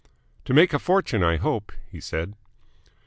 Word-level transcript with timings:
"To 0.45 0.53
make 0.55 0.73
a 0.73 0.79
fortune, 0.79 1.21
I 1.21 1.37
hope," 1.37 1.71
he 1.91 1.99
said. 1.99 2.33